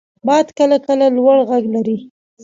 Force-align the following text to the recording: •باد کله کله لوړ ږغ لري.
•باد 0.27 0.47
کله 0.57 0.77
کله 0.87 1.05
لوړ 1.17 1.37
ږغ 1.47 1.63
لري. 1.73 1.97